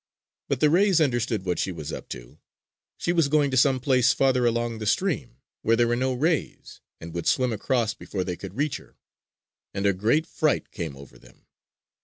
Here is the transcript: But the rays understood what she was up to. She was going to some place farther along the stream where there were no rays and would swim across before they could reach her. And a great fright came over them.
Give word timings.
But 0.47 0.61
the 0.61 0.71
rays 0.71 0.99
understood 0.99 1.45
what 1.45 1.59
she 1.59 1.71
was 1.71 1.93
up 1.93 2.09
to. 2.09 2.39
She 2.97 3.11
was 3.13 3.27
going 3.27 3.51
to 3.51 3.55
some 3.55 3.79
place 3.79 4.13
farther 4.13 4.47
along 4.47 4.79
the 4.79 4.87
stream 4.87 5.37
where 5.61 5.75
there 5.75 5.87
were 5.87 5.95
no 5.95 6.11
rays 6.15 6.81
and 6.99 7.13
would 7.13 7.27
swim 7.27 7.53
across 7.53 7.93
before 7.93 8.23
they 8.23 8.35
could 8.35 8.57
reach 8.57 8.77
her. 8.77 8.97
And 9.75 9.85
a 9.85 9.93
great 9.93 10.25
fright 10.25 10.71
came 10.71 10.97
over 10.97 11.19
them. 11.19 11.45